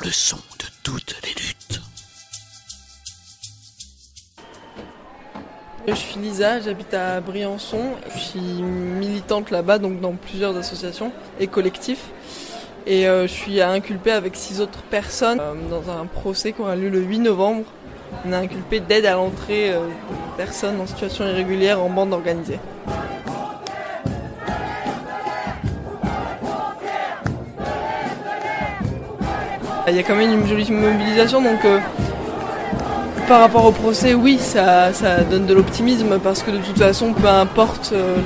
Le 0.00 0.10
son 0.12 0.36
de 0.36 0.64
toutes 0.82 1.16
les 1.24 1.30
luttes. 1.30 1.80
Je 5.86 5.94
suis 5.94 6.20
Lisa, 6.20 6.60
j'habite 6.60 6.94
à 6.94 7.20
Briançon. 7.20 7.90
Je 8.14 8.18
suis 8.18 8.40
militante 8.40 9.50
là-bas, 9.50 9.78
donc 9.78 10.00
dans 10.00 10.12
plusieurs 10.12 10.56
associations 10.56 11.12
et 11.40 11.46
collectifs. 11.46 12.10
Et 12.86 13.08
euh, 13.08 13.26
je 13.26 13.32
suis 13.32 13.60
inculpée 13.60 14.12
avec 14.12 14.36
six 14.36 14.60
autres 14.60 14.82
personnes 14.82 15.40
euh, 15.40 15.54
dans 15.68 15.90
un 15.90 16.06
procès 16.06 16.52
qui 16.52 16.60
aura 16.60 16.76
lieu 16.76 16.88
le 16.88 17.00
8 17.00 17.18
novembre. 17.18 17.64
On 18.24 18.32
est 18.32 18.36
inculpé 18.36 18.80
d'aide 18.80 19.04
à 19.04 19.14
l'entrée 19.14 19.72
euh, 19.72 19.80
de 19.80 20.36
personnes 20.36 20.80
en 20.80 20.86
situation 20.86 21.26
irrégulière 21.26 21.82
en 21.82 21.90
bande 21.90 22.12
organisée. 22.12 22.60
Il 29.90 29.96
y 29.96 29.98
a 29.98 30.02
quand 30.02 30.16
même 30.16 30.32
une 30.32 30.46
jolie 30.46 30.70
mobilisation, 30.70 31.40
donc 31.40 31.64
euh, 31.64 31.78
par 33.26 33.40
rapport 33.40 33.64
au 33.64 33.72
procès, 33.72 34.14
oui, 34.14 34.38
ça, 34.38 34.90
donne 35.30 35.46
de 35.46 35.54
l'optimisme 35.54 36.18
parce 36.22 36.42
que 36.42 36.50
de 36.50 36.58
toute 36.58 36.78
façon, 36.78 37.12
peu 37.12 37.26
importe 37.26 37.92
euh, 37.92 38.16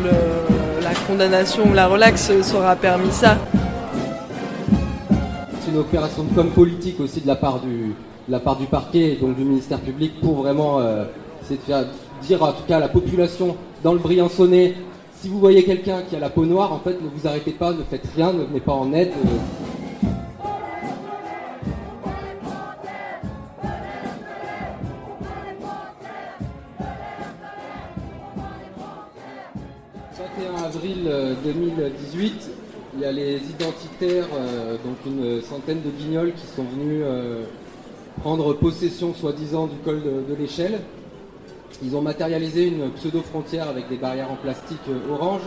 la 0.83 0.95
condamnation 1.07 1.65
ou 1.71 1.75
la 1.75 1.87
relaxe, 1.87 2.33
ça 2.41 2.57
aura 2.57 2.75
permis 2.75 3.13
ça. 3.13 3.37
C'est 5.61 5.71
une 5.71 5.79
opération 5.79 6.25
de 6.25 6.35
com 6.35 6.49
politique 6.51 6.99
aussi 7.01 7.21
de 7.21 7.29
la 7.29 7.37
part 7.37 7.61
du, 7.61 7.95
la 8.29 8.41
part 8.41 8.57
du 8.57 8.67
parquet 8.67 9.13
et 9.13 9.17
donc 9.17 9.37
du 9.37 9.45
ministère 9.45 9.79
public 9.79 10.21
pour 10.21 10.43
vraiment 10.43 10.81
euh, 10.81 11.05
de 11.49 11.57
faire 11.57 11.85
dire 12.23 12.43
en 12.43 12.53
tout 12.53 12.65
cas 12.67 12.79
à 12.79 12.81
la 12.81 12.89
population 12.89 13.57
dans 13.85 13.93
le 13.93 13.99
Briançonnais 13.99 14.75
si 15.23 15.29
vous 15.29 15.39
voyez 15.39 15.63
quelqu'un 15.63 16.03
qui 16.03 16.17
a 16.17 16.19
la 16.19 16.31
peau 16.31 16.45
noire, 16.45 16.73
en 16.73 16.81
fait, 16.81 17.01
ne 17.01 17.09
vous 17.09 17.29
arrêtez 17.29 17.53
pas, 17.53 17.71
ne 17.71 17.85
faites 17.89 18.09
rien, 18.17 18.33
ne 18.33 18.43
venez 18.43 18.59
pas 18.59 18.73
en 18.73 18.93
aide. 18.93 19.13
31 30.23 30.63
avril 30.63 30.99
euh, 31.07 31.35
2018, 31.45 32.51
il 32.95 33.01
y 33.01 33.05
a 33.05 33.11
les 33.11 33.37
identitaires, 33.37 34.27
euh, 34.35 34.77
donc 34.85 34.97
une 35.05 35.43
centaine 35.43 35.81
de 35.83 35.91
guignols 35.91 36.33
qui 36.35 36.47
sont 36.47 36.63
venus 36.63 37.03
euh, 37.05 37.45
prendre 38.21 38.53
possession 38.55 39.15
soi-disant 39.15 39.67
du 39.67 39.77
col 39.85 40.01
de, 40.03 40.35
l'échelle. 40.39 40.79
Ils 41.83 41.97
ont 41.97 42.03
matérialisé 42.03 42.69
une 42.69 42.91
pseudo-frontière 42.91 43.69
avec 43.69 43.89
des 43.89 43.97
barrières 43.97 44.31
en 44.31 44.37
plastique 44.37 44.79
euh, 44.89 45.13
orange. 45.13 45.43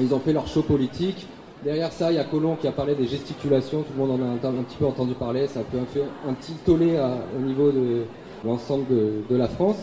Ils 0.00 0.12
ont 0.12 0.20
fait 0.20 0.32
leur 0.32 0.48
show 0.48 0.62
politique. 0.62 1.26
Derrière 1.62 1.92
ça, 1.92 2.10
il 2.10 2.16
y 2.16 2.20
a 2.20 2.24
Colomb 2.24 2.56
qui 2.56 2.66
a 2.66 2.72
parlé 2.72 2.94
des 2.96 3.06
gesticulations. 3.06 3.82
Tout 3.82 3.92
le 3.96 4.04
monde 4.04 4.20
en 4.20 4.24
a 4.24 4.48
un, 4.48 4.62
petit 4.64 4.76
peu 4.78 4.86
entendu 4.86 5.14
parler. 5.14 5.46
Ça 5.46 5.60
a 5.60 5.62
fait 5.62 6.02
un, 6.28 6.32
petit 6.34 6.52
tollé 6.64 6.98
au 7.36 7.40
niveau 7.40 7.70
de 7.70 8.02
l'ensemble 8.44 8.86
de, 8.88 9.36
la 9.36 9.48
France. 9.48 9.78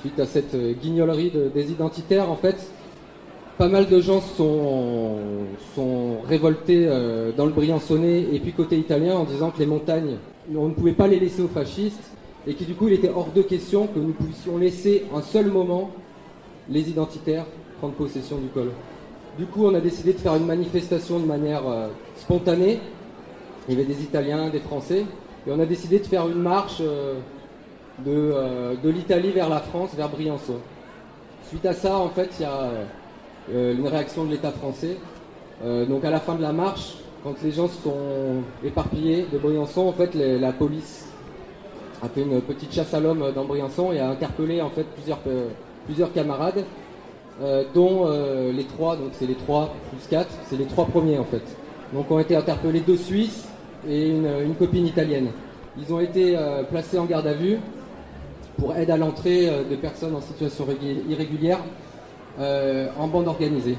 Suite 0.00 0.18
à 0.18 0.26
cette 0.26 0.54
euh, 0.54 0.72
guignolerie 0.72 1.30
de- 1.30 1.48
des 1.54 1.70
identitaires, 1.70 2.30
en 2.30 2.36
fait, 2.36 2.56
pas 3.58 3.68
mal 3.68 3.88
de 3.88 4.00
gens 4.00 4.20
sont, 4.20 5.08
révoltés 6.28 6.86
euh, 6.86 7.30
dans 7.32 7.46
le 7.46 7.52
Briançonnais 7.52 8.26
et 8.32 8.40
puis 8.40 8.52
côté 8.52 8.76
italien 8.76 9.14
en 9.14 9.24
disant 9.24 9.50
que 9.50 9.58
les 9.58 9.66
montagnes, 9.66 10.16
on 10.54 10.68
ne 10.68 10.74
pouvait 10.74 10.92
pas 10.92 11.06
les 11.06 11.20
laisser 11.20 11.42
aux 11.42 11.48
fascistes 11.48 12.10
et 12.46 12.54
que 12.54 12.64
du 12.64 12.74
coup 12.74 12.88
il 12.88 12.94
était 12.94 13.10
hors 13.14 13.30
de 13.32 13.42
question 13.42 13.86
que 13.86 13.98
nous 13.98 14.12
puissions 14.12 14.58
laisser 14.58 15.04
un 15.14 15.22
seul 15.22 15.46
moment 15.46 15.90
les 16.68 16.88
identitaires 16.90 17.46
prendre 17.78 17.94
possession 17.94 18.38
du 18.38 18.48
col. 18.48 18.70
Du 19.38 19.46
coup 19.46 19.64
on 19.64 19.74
a 19.74 19.80
décidé 19.80 20.12
de 20.12 20.18
faire 20.18 20.34
une 20.34 20.46
manifestation 20.46 21.20
de 21.20 21.26
manière 21.26 21.66
euh, 21.68 21.88
spontanée. 22.16 22.80
Il 23.68 23.74
y 23.74 23.80
avait 23.80 23.86
des 23.86 24.02
Italiens, 24.02 24.50
des 24.50 24.60
Français 24.60 25.04
et 25.46 25.50
on 25.50 25.60
a 25.60 25.66
décidé 25.66 26.00
de 26.00 26.06
faire 26.06 26.26
une 26.28 26.42
marche 26.42 26.78
euh, 26.80 27.14
de, 28.04 28.76
de 28.82 28.90
l'Italie 28.90 29.30
vers 29.30 29.48
la 29.48 29.60
France, 29.60 29.90
vers 29.96 30.08
Briançon. 30.08 30.56
Suite 31.48 31.64
à 31.64 31.72
ça, 31.72 31.96
en 31.96 32.10
fait, 32.10 32.28
il 32.38 32.42
y 32.42 32.44
a 32.44 32.70
une 33.52 33.86
réaction 33.86 34.24
de 34.24 34.30
l'État 34.30 34.50
français. 34.50 34.96
Euh, 35.64 35.86
donc 35.86 36.04
à 36.04 36.10
la 36.10 36.20
fin 36.20 36.34
de 36.34 36.42
la 36.42 36.52
marche, 36.52 36.94
quand 37.24 37.34
les 37.42 37.52
gens 37.52 37.68
se 37.68 37.82
sont 37.82 38.42
éparpillés 38.64 39.26
de 39.32 39.38
Briançon, 39.38 39.82
en 39.82 39.92
fait, 39.92 40.14
la 40.14 40.52
police 40.52 41.08
a 42.02 42.08
fait 42.08 42.22
une 42.22 42.40
petite 42.40 42.72
chasse 42.72 42.92
à 42.92 43.00
l'homme 43.00 43.32
dans 43.34 43.44
Briançon 43.44 43.92
et 43.92 44.00
a 44.00 44.10
interpellé 44.10 44.60
en 44.60 44.70
fait 44.70 44.84
plusieurs, 44.84 45.20
euh, 45.26 45.48
plusieurs 45.86 46.12
camarades, 46.12 46.64
euh, 47.42 47.64
dont 47.74 48.04
euh, 48.06 48.52
les 48.52 48.64
trois, 48.64 48.96
donc 48.96 49.10
c'est 49.12 49.26
les 49.26 49.34
trois 49.34 49.74
plus 49.90 50.06
quatre, 50.08 50.30
c'est 50.48 50.56
les 50.56 50.66
trois 50.66 50.86
premiers 50.86 51.18
en 51.18 51.24
fait. 51.24 51.42
Donc 51.92 52.10
ont 52.10 52.18
été 52.18 52.36
interpellés 52.36 52.80
deux 52.80 52.96
Suisses 52.96 53.46
et 53.88 54.08
une, 54.08 54.54
copine 54.58 54.86
italienne. 54.86 55.28
Ils 55.78 55.92
ont 55.92 56.00
été 56.00 56.36
euh, 56.36 56.62
placés 56.64 56.98
en 56.98 57.04
garde 57.04 57.26
à 57.26 57.34
vue 57.34 57.58
pour 58.58 58.74
aide 58.74 58.90
à 58.90 58.96
l'entrée 58.96 59.48
euh, 59.48 59.64
de 59.64 59.76
personnes 59.76 60.14
en 60.14 60.20
situation 60.20 60.66
irrégulière 61.08 61.58
euh, 61.58 61.85
en 62.38 63.08
bande 63.08 63.28
organisée. 63.28 63.76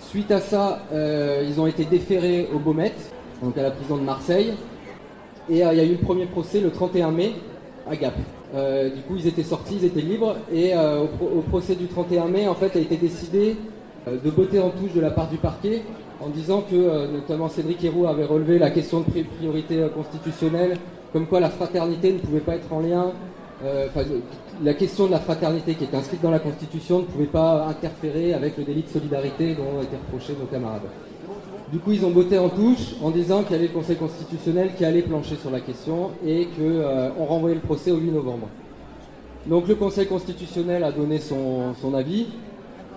Suite 0.00 0.30
à 0.30 0.40
ça, 0.40 0.80
euh, 0.92 1.44
ils 1.48 1.60
ont 1.60 1.66
été 1.66 1.84
déférés 1.84 2.48
au 2.54 2.58
Beaumet, 2.58 2.92
donc 3.42 3.56
à 3.56 3.62
la 3.62 3.70
prison 3.70 3.96
de 3.96 4.02
Marseille. 4.02 4.52
Et 5.48 5.64
euh, 5.64 5.72
il 5.72 5.78
y 5.78 5.80
a 5.80 5.84
eu 5.84 5.92
le 5.92 5.98
premier 5.98 6.26
procès 6.26 6.60
le 6.60 6.70
31 6.70 7.10
mai 7.10 7.32
à 7.90 7.96
Gap. 7.96 8.14
Euh, 8.54 8.90
du 8.90 9.00
coup, 9.02 9.14
ils 9.16 9.26
étaient 9.26 9.42
sortis, 9.42 9.76
ils 9.80 9.84
étaient 9.84 10.00
libres. 10.00 10.36
Et 10.52 10.74
euh, 10.74 11.02
au, 11.04 11.06
pro- 11.06 11.30
au 11.38 11.40
procès 11.40 11.74
du 11.74 11.86
31 11.86 12.26
mai, 12.28 12.46
en 12.48 12.54
fait, 12.54 12.76
a 12.76 12.80
été 12.80 12.96
décidé 12.96 13.56
euh, 14.08 14.16
de 14.22 14.30
botter 14.30 14.58
en 14.60 14.70
touche 14.70 14.92
de 14.94 15.00
la 15.00 15.10
part 15.10 15.28
du 15.28 15.36
parquet 15.38 15.82
en 16.20 16.28
disant 16.28 16.62
que, 16.68 16.74
euh, 16.76 17.08
notamment 17.10 17.48
Cédric 17.48 17.82
Héroux 17.82 18.06
avait 18.06 18.24
relevé 18.24 18.58
la 18.58 18.70
question 18.70 19.00
de 19.00 19.04
pri- 19.10 19.24
priorité 19.24 19.78
euh, 19.78 19.88
constitutionnelle, 19.88 20.76
comme 21.12 21.26
quoi 21.26 21.40
la 21.40 21.50
fraternité 21.50 22.12
ne 22.12 22.18
pouvait 22.18 22.40
pas 22.40 22.54
être 22.56 22.72
en 22.72 22.80
lien 22.80 23.12
euh, 23.64 23.86
la 24.62 24.74
question 24.74 25.06
de 25.06 25.12
la 25.12 25.20
fraternité 25.20 25.74
qui 25.74 25.84
est 25.84 25.94
inscrite 25.94 26.20
dans 26.20 26.30
la 26.30 26.40
Constitution 26.40 27.00
ne 27.00 27.04
pouvait 27.04 27.26
pas 27.26 27.66
interférer 27.66 28.34
avec 28.34 28.56
le 28.56 28.64
délit 28.64 28.82
de 28.82 28.88
solidarité 28.88 29.54
dont 29.54 29.78
ont 29.78 29.82
été 29.82 29.96
reprochés 29.96 30.34
nos 30.38 30.46
camarades. 30.46 30.82
Du 31.70 31.78
coup, 31.78 31.92
ils 31.92 32.04
ont 32.04 32.10
botté 32.10 32.38
en 32.38 32.50
touche 32.50 32.96
en 33.02 33.10
disant 33.10 33.42
qu'il 33.42 33.52
y 33.52 33.58
avait 33.58 33.68
le 33.68 33.72
Conseil 33.72 33.96
constitutionnel 33.96 34.72
qui 34.76 34.84
allait 34.84 35.00
plancher 35.02 35.36
sur 35.36 35.50
la 35.50 35.60
question 35.60 36.10
et 36.26 36.48
qu'on 36.56 37.24
renvoyait 37.24 37.54
le 37.54 37.62
procès 37.62 37.90
au 37.90 37.96
8 37.96 38.10
novembre. 38.10 38.48
Donc 39.46 39.66
le 39.68 39.74
Conseil 39.74 40.06
constitutionnel 40.06 40.84
a 40.84 40.92
donné 40.92 41.18
son, 41.18 41.94
avis. 41.94 42.26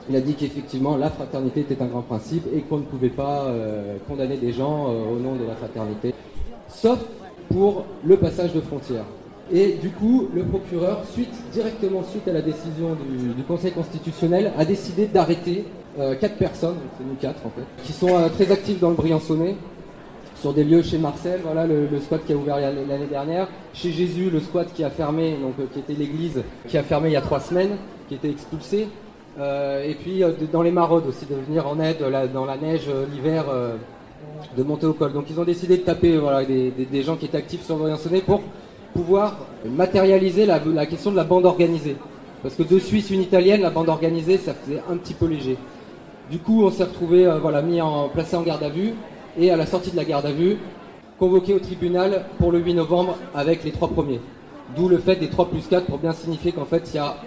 Il 0.09 0.15
a 0.15 0.21
dit 0.21 0.33
qu'effectivement 0.33 0.97
la 0.97 1.09
fraternité 1.09 1.61
était 1.61 1.81
un 1.81 1.85
grand 1.85 2.01
principe 2.01 2.45
et 2.53 2.61
qu'on 2.61 2.77
ne 2.77 2.83
pouvait 2.83 3.09
pas 3.09 3.45
euh, 3.45 3.95
condamner 4.07 4.37
des 4.37 4.51
gens 4.51 4.87
euh, 4.87 5.15
au 5.15 5.19
nom 5.19 5.35
de 5.35 5.45
la 5.47 5.55
fraternité, 5.55 6.13
sauf 6.67 6.99
pour 7.49 7.85
le 8.03 8.17
passage 8.17 8.53
de 8.53 8.61
frontières. 8.61 9.05
Et 9.53 9.73
du 9.73 9.89
coup, 9.89 10.27
le 10.33 10.43
procureur, 10.43 11.01
suite, 11.13 11.33
directement 11.53 12.03
suite 12.03 12.27
à 12.27 12.33
la 12.33 12.41
décision 12.41 12.95
du, 13.37 13.43
Conseil 13.43 13.71
constitutionnel, 13.71 14.51
a 14.57 14.65
décidé 14.65 15.05
d'arrêter 15.05 15.65
euh, 15.99 16.15
quatre 16.15 16.37
personnes, 16.37 16.77
c'est 16.97 17.03
nous 17.03 17.15
quatre 17.15 17.45
en 17.45 17.51
fait, 17.51 17.63
qui 17.83 17.93
sont 17.93 18.09
euh, 18.15 18.27
très 18.29 18.51
actives 18.51 18.79
dans 18.79 18.89
le 18.89 18.95
Briançonnais, 18.95 19.55
sur 20.41 20.51
des 20.51 20.63
lieux 20.63 20.81
chez 20.81 20.97
Marcel, 20.97 21.41
voilà 21.43 21.65
le, 21.67 21.87
squat 22.01 22.21
qui 22.25 22.33
a 22.33 22.35
ouvert 22.35 22.57
l'année 22.59 23.05
dernière, 23.09 23.47
chez 23.73 23.91
Jésus, 23.91 24.29
le 24.31 24.39
squat 24.39 24.67
qui 24.73 24.83
a 24.83 24.89
fermé, 24.89 25.35
donc 25.41 25.53
euh, 25.59 25.65
qui 25.71 25.79
était 25.79 25.93
l'église, 25.93 26.41
qui 26.67 26.77
a 26.77 26.83
fermé 26.83 27.09
il 27.09 27.13
y 27.13 27.17
a 27.17 27.21
trois 27.21 27.39
semaines, 27.39 27.77
qui 28.09 28.15
était 28.15 28.29
expulsé, 28.29 28.87
Euh, 29.37 29.83
et 29.83 29.95
puis 29.95 30.23
dans 30.53 30.61
les 30.63 30.71
maraudes 30.71 31.07
aussi, 31.07 31.25
de 31.25 31.35
venir 31.35 31.67
en 31.67 31.77
aide 31.81 31.97
dans 32.33 32.45
la 32.45 32.55
neige 32.55 32.87
l'hiver, 33.11 33.43
de 34.57 34.63
monter 34.63 34.85
au 34.85 34.93
col. 34.93 35.11
Donc 35.11 35.25
ils 35.29 35.37
ont 35.41 35.43
décidé 35.43 35.75
de 35.77 35.83
taper 35.83 36.15
voilà, 36.17 36.45
des, 36.45 36.71
des- 36.71 36.85
des 36.85 37.03
gens 37.03 37.17
qui 37.17 37.25
étaient 37.25 37.37
actifs 37.37 37.65
sur 37.65 37.75
le 37.75 37.81
Briançonnais 37.83 38.21
pour 38.21 38.39
pouvoir 38.95 39.35
matérialiser 39.65 40.45
la, 40.45 40.85
question 40.85 41.11
de 41.11 41.17
la 41.17 41.25
bande 41.25 41.45
organisée. 41.45 41.97
Parce 42.41 42.55
que 42.55 42.63
deux 42.63 42.79
Suisses, 42.79 43.09
une 43.11 43.21
Italienne, 43.21 43.61
la 43.61 43.69
bande 43.69 43.89
organisée, 43.89 44.37
ça 44.37 44.53
faisait 44.53 44.81
un 44.89 44.95
petit 44.95 45.13
peu 45.13 45.25
léger. 45.25 45.57
Du 46.31 46.39
coup, 46.39 46.63
on 46.63 46.71
s'est 46.71 46.85
retrouvé 46.85 47.25
euh, 47.27 47.37
voilà, 47.39 47.61
mis 47.61 47.81
en, 47.81 48.07
placé 48.07 48.35
en 48.35 48.41
garde 48.41 48.63
à 48.63 48.69
vue 48.69 48.93
et 49.37 49.51
à 49.51 49.57
la 49.57 49.65
sortie 49.65 49.91
de 49.91 49.97
la 49.97 50.05
garde 50.05 50.25
à 50.25 50.31
vue, 50.31 50.57
convoqué 51.19 51.53
au 51.53 51.59
tribunal 51.59 52.25
pour 52.39 52.51
le 52.51 52.59
8 52.59 52.75
novembre 52.75 53.17
avec 53.35 53.63
les 53.63 53.71
trois 53.71 53.89
premiers. 53.89 54.21
D'où 54.75 54.87
le 54.87 54.97
fait 54.97 55.17
des 55.17 55.27
3 55.27 55.49
plus 55.49 55.67
4 55.67 55.85
pour 55.85 55.99
bien 55.99 56.13
signifier 56.13 56.51
qu'en 56.51 56.65
fait 56.65 56.89
il 56.93 56.95
y 56.95 56.99
a 56.99 57.17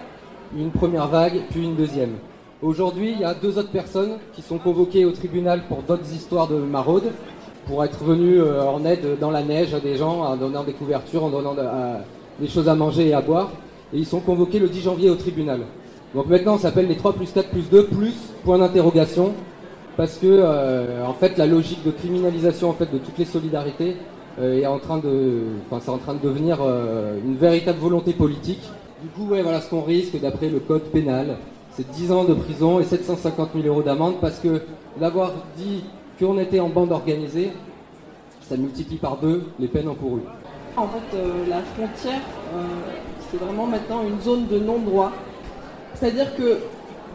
une 0.56 0.71
première 0.71 1.06
vague 1.06 1.43
puis 1.50 1.62
une 1.62 1.76
deuxième. 1.76 2.14
Aujourd'hui, 2.61 3.12
il 3.12 3.21
y 3.21 3.25
a 3.25 3.35
deux 3.35 3.56
autres 3.59 3.71
personnes 3.71 4.17
qui 4.32 4.43
sont 4.43 4.59
convoquées 4.59 5.05
au 5.05 5.12
tribunal 5.12 5.62
pour 5.69 5.82
d'autres 5.82 6.12
histoires 6.12 6.49
de 6.49 6.56
maraude, 6.56 7.12
pour 7.69 7.85
être 7.85 8.03
venus 8.03 8.41
euh, 8.41 8.62
en 8.62 8.85
aide 8.87 9.19
dans 9.20 9.31
la 9.31 9.43
neige 9.43 9.75
à 9.75 9.81
des 9.81 9.97
gens, 9.97 10.23
en 10.23 10.37
donnant 10.37 10.65
des 10.65 10.73
couvertures, 10.73 11.23
en 11.23 11.29
donnant 11.29 11.55
des 12.41 12.49
choses 12.49 12.69
à 12.69 12.75
manger 12.75 13.09
et 13.09 13.15
à 13.15 13.20
boire. 13.20 13.50
Et 13.93 13.99
ils 13.99 14.06
sont 14.06 14.20
convoqués 14.20 14.59
le 14.59 14.69
10 14.69 14.81
janvier 14.81 15.11
au 15.11 15.15
tribunal. 15.15 15.61
Donc 16.15 16.26
maintenant, 16.26 16.55
on 16.55 16.59
s'appelle 16.59 16.88
les 16.88 16.97
3 16.97 17.12
plus 17.12 17.31
4 17.31 17.50
plus 17.50 17.69
2 17.70 17.85
plus 17.87 18.15
point 18.43 18.59
d'interrogation 18.59 19.32
parce 19.99 20.17
que 20.17 20.26
euh, 20.26 21.05
en 21.06 21.12
fait 21.12 21.37
la 21.37 21.47
logique 21.47 21.85
de 21.85 21.91
criminalisation 21.91 22.70
en 22.70 22.73
fait 22.73 22.91
de 22.91 22.99
toutes 22.99 23.19
les 23.19 23.25
solidarités 23.25 23.97
euh, 24.41 24.61
est 24.61 24.67
en 24.67 24.79
train 24.79 24.99
de 24.99 25.41
enfin 25.69 25.82
c'est 25.85 25.91
en 25.91 25.99
train 25.99 26.14
de 26.14 26.21
devenir 26.21 26.59
une 27.25 27.37
véritable 27.37 27.79
volonté 27.79 28.12
politique. 28.12 28.62
Du 29.03 29.09
coup 29.09 29.26
voilà 29.26 29.61
ce 29.61 29.69
qu'on 29.69 29.82
risque 29.82 30.19
d'après 30.19 30.49
le 30.49 30.61
code 30.61 30.85
pénal, 30.85 31.37
c'est 31.73 31.91
10 31.91 32.12
ans 32.12 32.25
de 32.25 32.35
prison 32.35 32.81
et 32.81 32.85
750 32.85 33.50
000 33.55 33.67
euros 33.67 33.82
d'amende 33.82 34.14
parce 34.21 34.38
que 34.38 34.62
d'avoir 34.99 35.32
dit 35.56 35.82
qu'on 36.19 36.38
était 36.38 36.61
en 36.61 36.69
bande 36.69 36.93
organisée, 36.93 37.53
ça 38.43 38.56
multiplie 38.56 38.97
par 38.97 39.17
deux 39.19 39.44
les 39.59 39.69
peines 39.69 39.88
encourues. 39.88 40.23
En 40.76 40.87
fait, 40.88 41.17
euh, 41.17 41.47
la 41.49 41.61
frontière, 41.62 42.20
euh, 42.55 42.62
c'est 43.31 43.37
vraiment 43.38 43.67
maintenant 43.67 44.03
une 44.03 44.20
zone 44.20 44.47
de 44.47 44.59
non-droit. 44.59 45.12
C'est-à-dire 45.94 46.35
que 46.37 46.59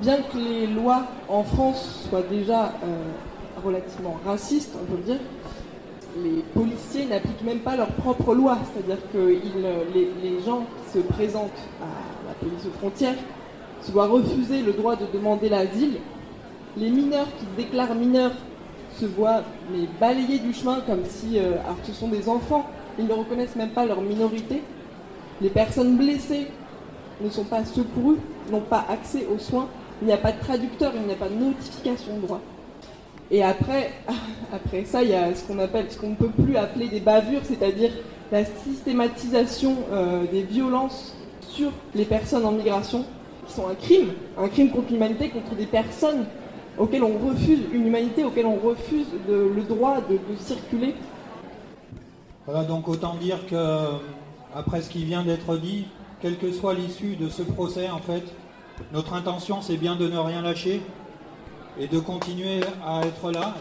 bien 0.02 0.18
que 0.18 0.38
les 0.38 0.68
lois 0.68 1.04
en 1.30 1.44
France 1.44 2.08
soient 2.10 2.24
déjà 2.30 2.66
euh, 2.66 3.04
relativement 3.64 4.20
racistes, 4.26 4.74
on 4.82 4.86
peut 4.86 4.98
le 4.98 5.04
dire, 5.04 5.20
les 6.22 6.44
policiers 6.54 7.06
n'appliquent 7.06 7.44
même 7.44 7.60
pas 7.60 7.76
leurs 7.76 7.92
propres 7.94 8.36
lois. 8.36 8.58
C'est-à-dire 8.74 9.02
que 9.12 9.18
les, 9.18 10.10
les, 10.22 10.42
gens 10.46 10.66
qui 10.86 11.00
se 11.00 11.04
présentent 11.04 11.50
à 11.82 12.28
la 12.28 12.34
police 12.36 12.66
aux 12.68 12.78
frontières 12.78 13.16
se 13.82 13.92
voient 13.92 14.08
refuser 14.08 14.62
le 14.62 14.74
droit 14.74 14.96
de 14.96 15.06
demander 15.12 15.50
l'asile. 15.50 15.96
Les 16.78 16.90
mineurs 16.90 17.28
qui 17.40 17.46
se 17.46 17.66
déclarent 17.66 17.96
mineurs 17.96 18.34
se 19.00 19.06
voient 19.06 19.44
balayés 20.00 20.40
du 20.40 20.54
chemin 20.54 20.81
comme 20.86 21.06
si, 21.06 21.40
euh, 21.40 21.56
ce 21.84 21.94
sont 21.94 22.07
des 22.07 22.30
enfants, 22.30 22.68
ils 22.98 23.06
ne 23.06 23.13
reconnaissent 23.13 23.56
même 23.56 23.69
pas 23.69 23.86
leur 23.86 24.01
minorité. 24.01 24.62
Les 25.42 25.50
personnes 25.50 25.98
blessées 25.98 26.48
ne 27.22 27.30
sont 27.30 27.44
pas 27.44 27.66
secourues, 27.66 28.19
n'ont 28.51 28.62
pas 28.62 28.86
accès 28.90 29.25
aux 29.34 29.40
soins. 29.40 29.68
Il 30.01 30.07
n'y 30.07 30.13
a 30.13 30.18
pas 30.18 30.31
de 30.31 30.40
traducteur, 30.40 30.92
il 30.95 31.04
n'y 31.04 31.13
a 31.13 31.16
pas 31.16 31.30
de 31.30 31.36
notification 31.36 32.16
de 32.18 32.22
droit. 32.22 32.42
Et 33.31 33.44
après, 33.44 33.92
après 34.54 34.86
ça, 34.86 35.04
il 35.04 35.10
y 35.10 35.13
a 35.13 35.34
ce 35.34 35.44
qu'on 35.44 35.60
appelle, 35.60 35.86
ce 35.89 35.98
qu'on 35.98 36.10
ne 36.10 36.16
peut 36.16 36.30
plus 36.30 36.57
appeler 36.57 36.88
des 36.88 37.00
bavures, 37.00 37.42
c'est-à-dire 37.44 37.92
la 38.31 38.46
systématisation 38.46 39.75
euh, 39.92 40.24
des 40.31 40.44
violences 40.44 41.16
sur 41.42 41.72
les 41.96 42.06
personnes 42.06 42.46
en 42.46 42.51
migration, 42.51 43.06
qui 43.48 43.54
sont 43.54 43.68
un 43.68 43.75
crime, 43.75 44.10
un 44.38 44.48
crime 44.48 44.69
contre 44.69 44.92
l'humanité, 44.92 45.30
contre 45.30 45.56
des 45.56 45.66
personnes 45.66 46.25
auxquelles 46.78 47.04
on 47.04 47.18
refuse 47.18 47.60
une 47.72 47.88
humanité, 47.88 48.24
auxquelles 48.24 48.46
on 48.46 48.58
refuse 48.58 49.08
le 49.28 49.62
droit 49.64 50.02
de, 50.02 50.18
circuler. 50.38 50.96
Voilà, 52.46 52.64
donc 52.64 52.88
autant 52.88 53.16
dire 53.16 53.46
que, 53.48 53.88
après 54.54 54.81
ce 54.81 54.90
qui 54.90 55.06
vient 55.06 55.24
d'être 55.24 55.58
dit, 55.58 55.86
quelle 56.22 56.38
que 56.38 56.52
soit 56.52 56.74
l'issue 56.74 57.16
de 57.16 57.30
ce 57.30 57.42
procès, 57.42 57.90
en 57.90 58.00
fait, 58.00 58.24
notre 58.92 59.14
intention, 59.14 59.62
c'est 59.62 59.78
bien 59.78 59.96
de 59.96 60.08
ne 60.08 60.18
rien 60.18 60.42
lâcher 60.42 60.81
et 61.80 61.88
de 61.88 62.00
continuer 62.00 62.62
à 62.86 63.02
être 63.06 63.31
là. 63.31 63.56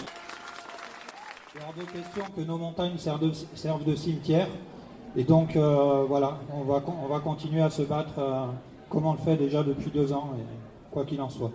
Il 1.55 1.61
y 1.61 1.65
a 1.65 1.85
de 1.85 1.91
question 1.91 2.23
que 2.35 2.41
nos 2.41 2.57
montagnes 2.57 2.97
servent 2.99 3.85
de, 3.85 3.95
cimetière. 3.95 4.49
Et 5.17 5.25
donc, 5.25 5.55
euh, 5.57 6.05
voilà, 6.09 6.39
on 6.55 6.63
va, 6.63 6.83
on 7.05 7.07
va 7.07 7.21
continuer 7.21 7.61
à 7.61 7.69
se 7.69 7.83
battre 7.83 8.15
euh, 8.19 8.47
comme 8.89 9.07
on 9.07 9.13
le 9.13 9.19
fait 9.19 9.37
déjà 9.37 9.63
depuis 9.63 9.91
deux 9.91 10.13
ans, 10.13 10.31
quoi 10.91 11.05
qu'il 11.05 11.21
en 11.21 11.29
soit. 11.29 11.53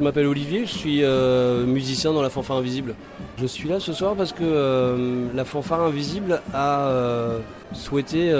Je 0.00 0.04
m'appelle 0.06 0.28
Olivier, 0.28 0.64
je 0.64 0.72
suis 0.72 1.04
euh, 1.04 1.66
musicien 1.66 2.14
dans 2.14 2.22
la 2.22 2.30
fanfare 2.30 2.56
invisible. 2.56 2.94
Je 3.38 3.44
suis 3.44 3.68
là 3.68 3.80
ce 3.80 3.92
soir 3.92 4.14
parce 4.14 4.32
que 4.32 4.38
euh, 4.42 5.26
la 5.34 5.44
fanfare 5.44 5.82
invisible 5.82 6.40
a 6.54 6.86
euh, 6.88 7.38
souhaité 7.74 8.32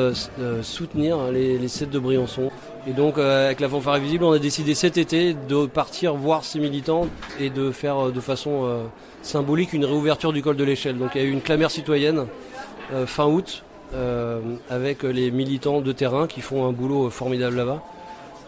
soutenir 0.63 1.31
les, 1.31 1.59
les 1.59 1.87
de 1.87 1.99
Briançon. 1.99 2.51
Et 2.87 2.93
donc 2.93 3.19
avec 3.19 3.61
la 3.61 3.69
fanfare 3.69 3.93
invisible, 3.93 4.25
on 4.25 4.33
a 4.33 4.39
décidé 4.39 4.75
cet 4.75 4.97
été 4.97 5.35
de 5.35 5.67
partir 5.67 6.15
voir 6.15 6.47
ces 6.47 6.61
militants 6.61 7.09
et 7.39 7.51
de 7.51 7.71
faire 7.73 8.11
de 8.11 8.21
façon 8.21 8.81
symbolique 9.21 9.75
une 9.75 9.85
réouverture 9.85 10.33
du 10.33 10.41
col 10.41 10.57
de 10.57 10.65
l'échelle. 10.65 10.97
Donc 10.97 11.11
il 11.15 11.21
y 11.21 11.25
a 11.25 11.27
eu 11.27 11.31
une 11.31 11.43
clamère 11.43 11.71
citoyenne 11.71 12.25
fin 13.05 13.27
août 13.27 13.65
avec 14.71 15.03
les 15.03 15.31
militants 15.31 15.83
de 15.83 15.93
terrain 15.93 16.27
qui 16.27 16.41
font 16.41 16.67
un 16.67 16.73
boulot 16.73 17.11
formidable 17.11 17.57
là-bas. 17.57 17.83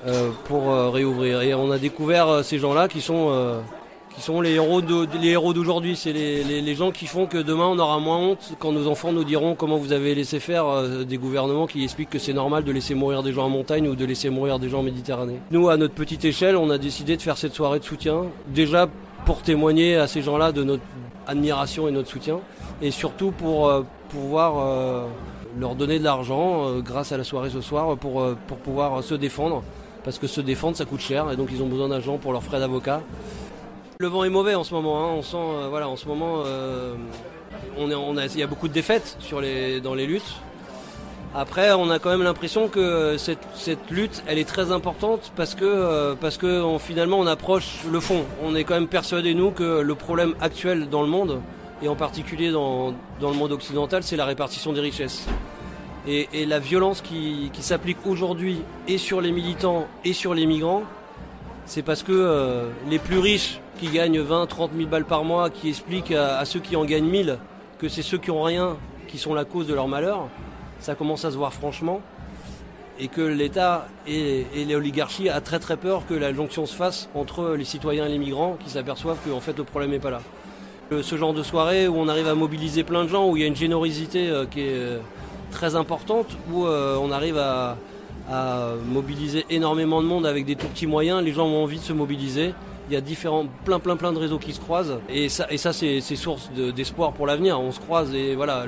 Euh, 0.06 0.30
pour 0.46 0.70
euh, 0.70 0.90
réouvrir. 0.90 1.42
Et 1.42 1.54
on 1.54 1.70
a 1.70 1.78
découvert 1.78 2.26
euh, 2.26 2.42
ces 2.42 2.58
gens-là 2.58 2.88
qui 2.88 3.00
sont 3.00 3.30
qui 4.14 4.20
sont 4.20 4.42
les 4.42 4.50
héros 4.54 4.82
de, 4.82 5.06
les 5.18 5.28
héros 5.28 5.54
d'aujourd'hui. 5.54 5.96
C'est 5.96 6.12
les, 6.12 6.42
les, 6.42 6.74
gens 6.74 6.90
qui 6.90 7.06
font 7.06 7.26
que 7.26 7.38
demain 7.38 7.66
on 7.66 7.78
aura 7.78 7.98
moins 7.98 8.18
honte 8.18 8.52
quand 8.58 8.72
nos 8.72 8.86
enfants 8.88 9.12
nous 9.12 9.24
diront 9.24 9.54
comment 9.54 9.78
vous 9.78 9.92
avez 9.92 10.14
laissé 10.14 10.38
faire 10.38 10.66
des 11.06 11.16
gouvernements 11.16 11.66
qui 11.66 11.82
expliquent 11.82 12.10
que 12.10 12.18
c'est 12.18 12.34
normal 12.34 12.64
de 12.64 12.72
laisser 12.72 12.94
mourir 12.94 13.22
des 13.22 13.32
gens 13.32 13.44
en 13.44 13.48
montagne 13.48 13.88
ou 13.88 13.94
de 13.94 14.04
laisser 14.04 14.28
mourir 14.28 14.58
des 14.58 14.68
gens 14.68 14.80
en 14.80 14.82
Méditerranée. 14.82 15.38
Nous, 15.50 15.70
à 15.70 15.78
notre 15.78 15.94
petite 15.94 16.26
échelle, 16.26 16.56
on 16.56 16.68
a 16.68 16.76
décidé 16.76 17.16
de 17.16 17.22
faire 17.22 17.38
cette 17.38 17.54
soirée 17.54 17.78
de 17.78 17.84
soutien. 17.84 18.24
Déjà 18.48 18.86
pour 19.24 19.40
témoigner 19.40 19.96
à 19.96 20.06
ces 20.06 20.20
gens-là 20.20 20.52
de 20.52 20.62
notre 20.62 20.82
admiration 21.26 21.88
et 21.88 21.90
notre 21.90 22.10
soutien, 22.10 22.40
et 22.82 22.90
surtout 22.90 23.30
pour 23.30 23.72
pouvoir 24.10 25.06
leur 25.58 25.74
donner 25.74 25.98
de 25.98 26.04
l'argent 26.04 26.80
grâce 26.80 27.12
à 27.12 27.16
la 27.16 27.24
soirée 27.24 27.48
ce 27.48 27.62
soir 27.62 27.96
pour, 27.96 28.26
pour 28.46 28.58
pouvoir 28.58 29.02
se 29.02 29.14
défendre 29.14 29.62
parce 30.04 30.18
que 30.18 30.26
se 30.26 30.40
défendre 30.40 30.76
ça 30.76 30.84
coûte 30.84 31.00
cher 31.00 31.30
et 31.30 31.36
donc 31.36 31.48
ils 31.52 31.62
ont 31.62 31.66
besoin 31.66 31.88
d'argent 31.88 32.18
pour 32.18 32.32
leurs 32.32 32.42
frais 32.42 32.60
d'avocat. 32.60 33.02
Le 33.98 34.08
vent 34.08 34.24
est 34.24 34.30
mauvais 34.30 34.54
en 34.56 34.64
ce 34.64 34.74
moment, 34.74 35.04
hein. 35.04 35.14
on 35.16 35.22
sent, 35.22 35.36
euh, 35.36 35.68
voilà, 35.70 35.88
en 35.88 35.96
ce 35.96 36.08
moment, 36.08 36.42
euh, 36.44 36.94
on 37.78 38.16
est, 38.18 38.34
il 38.34 38.40
y 38.40 38.42
a 38.42 38.48
beaucoup 38.48 38.66
de 38.66 38.72
défaites 38.72 39.16
sur 39.20 39.40
les, 39.40 39.80
dans 39.80 39.94
les 39.94 40.06
luttes. 40.06 40.34
Après, 41.34 41.72
on 41.72 41.88
a 41.88 41.98
quand 41.98 42.10
même 42.10 42.24
l'impression 42.24 42.68
que 42.68 43.16
cette, 43.16 43.38
lutte, 43.90 44.22
elle 44.26 44.38
est 44.38 44.48
très 44.48 44.72
importante 44.72 45.32
parce 45.36 45.54
que, 45.54 45.64
euh, 45.64 46.14
parce 46.20 46.36
que 46.36 46.64
finalement, 46.78 47.18
on 47.18 47.26
approche 47.26 47.84
le 47.90 48.00
fond. 48.00 48.24
On 48.42 48.54
est 48.56 48.64
quand 48.64 48.74
même 48.74 48.88
persuadé 48.88 49.34
nous 49.34 49.50
que 49.50 49.80
le 49.80 49.94
problème 49.94 50.34
actuel 50.40 50.88
dans 50.90 51.02
le 51.02 51.08
monde, 51.08 51.40
et 51.80 51.88
en 51.88 51.94
particulier 51.94 52.50
dans, 52.50 52.92
dans 53.20 53.30
le 53.30 53.36
monde 53.36 53.52
occidental, 53.52 54.02
c'est 54.02 54.16
la 54.16 54.26
répartition 54.26 54.72
des 54.72 54.80
richesses. 54.80 55.26
Et, 56.06 56.46
la 56.46 56.58
violence 56.58 57.00
qui, 57.00 57.50
s'applique 57.60 57.98
aujourd'hui 58.06 58.62
et 58.88 58.98
sur 58.98 59.20
les 59.20 59.30
militants 59.30 59.86
et 60.04 60.12
sur 60.12 60.34
les 60.34 60.46
migrants, 60.46 60.82
c'est 61.64 61.82
parce 61.82 62.02
que 62.02 62.12
euh, 62.12 62.68
les 62.90 62.98
plus 62.98 63.18
riches 63.18 63.60
qui 63.78 63.88
gagnent 63.88 64.20
20, 64.20 64.46
30 64.46 64.72
000 64.76 64.88
balles 64.88 65.04
par 65.04 65.24
mois, 65.24 65.48
qui 65.48 65.68
expliquent 65.68 66.12
à, 66.12 66.44
ceux 66.44 66.60
qui 66.60 66.74
en 66.74 66.84
gagnent 66.84 67.08
1000 67.08 67.38
que 67.78 67.88
c'est 67.88 68.02
ceux 68.02 68.18
qui 68.18 68.30
ont 68.30 68.42
rien 68.42 68.76
qui 69.08 69.18
sont 69.18 69.34
la 69.34 69.44
cause 69.44 69.66
de 69.66 69.74
leur 69.74 69.88
malheur, 69.88 70.28
ça 70.80 70.94
commence 70.94 71.24
à 71.24 71.30
se 71.30 71.36
voir 71.36 71.52
franchement. 71.52 72.00
Et 72.98 73.08
que 73.08 73.22
l'État 73.22 73.88
et, 74.06 74.46
et 74.54 74.64
les 74.64 74.74
oligarchies 74.74 75.28
a 75.28 75.40
très 75.40 75.58
très 75.58 75.76
peur 75.76 76.04
que 76.06 76.14
la 76.14 76.32
jonction 76.32 76.66
se 76.66 76.74
fasse 76.74 77.08
entre 77.14 77.54
les 77.56 77.64
citoyens 77.64 78.06
et 78.06 78.10
les 78.10 78.18
migrants 78.18 78.56
qui 78.62 78.70
s'aperçoivent 78.70 79.18
que 79.24 79.40
fait 79.40 79.56
le 79.56 79.64
problème 79.64 79.90
n'est 79.90 79.98
pas 79.98 80.10
là. 80.10 80.20
Euh, 80.92 81.02
ce 81.02 81.16
genre 81.16 81.32
de 81.32 81.42
soirée 81.42 81.88
où 81.88 81.96
on 81.96 82.08
arrive 82.08 82.28
à 82.28 82.34
mobiliser 82.34 82.84
plein 82.84 83.04
de 83.04 83.08
gens, 83.08 83.28
où 83.28 83.36
il 83.36 83.40
y 83.40 83.44
a 83.44 83.48
une 83.48 83.56
générosité 83.56 84.28
euh, 84.28 84.46
qui 84.46 84.60
est 84.60 84.98
très 85.52 85.76
importante 85.76 86.26
où 86.52 86.66
euh, 86.66 86.98
on 87.00 87.12
arrive 87.12 87.38
à, 87.38 87.76
mobiliser 88.86 89.44
énormément 89.50 90.00
de 90.00 90.06
monde 90.06 90.24
avec 90.24 90.46
des 90.46 90.56
tout 90.56 90.66
petits 90.66 90.86
moyens. 90.86 91.22
Les 91.22 91.32
gens 91.32 91.46
ont 91.46 91.62
envie 91.62 91.78
de 91.78 91.84
se 91.84 91.92
mobiliser. 91.92 92.54
Il 92.88 92.94
y 92.94 92.96
a 92.96 93.00
différents, 93.00 93.46
plein, 93.64 93.78
plein, 93.78 93.96
plein 93.96 94.12
de 94.12 94.18
réseaux 94.18 94.38
qui 94.38 94.52
se 94.52 94.60
croisent. 94.60 95.00
Et 95.10 95.28
ça, 95.28 95.46
et 95.50 95.58
ça 95.58 95.72
c'est, 95.72 96.00
source 96.00 96.50
d'espoir 96.74 97.12
pour 97.12 97.26
l'avenir. 97.26 97.60
On 97.60 97.72
se 97.72 97.80
croise 97.80 98.14
et 98.14 98.34
voilà, 98.34 98.64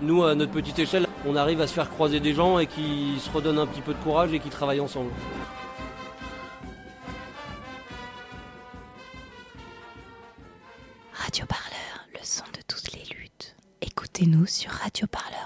nous, 0.00 0.24
à 0.24 0.34
notre 0.34 0.52
petite 0.52 0.78
échelle, 0.78 1.06
on 1.26 1.36
arrive 1.36 1.60
à 1.60 1.66
se 1.66 1.74
faire 1.74 1.90
croiser 1.90 2.20
des 2.20 2.32
gens 2.32 2.58
et 2.58 2.66
qui 2.66 3.18
se 3.20 3.30
redonnent 3.30 3.58
un 3.58 3.66
petit 3.66 3.82
peu 3.82 3.92
de 3.92 3.98
courage 3.98 4.32
et 4.32 4.38
qui 4.38 4.48
travaillent 4.48 4.80
ensemble. 4.80 5.10
Radio 11.12 11.46
Parleur, 11.46 12.06
le 12.12 12.20
son 12.22 12.44
de 12.54 12.62
toutes 12.66 12.92
les 12.92 13.04
luttes. 13.14 13.56
Écoutez-nous 13.80 14.46
sur 14.46 14.70
radioparleur.net. 14.70 15.41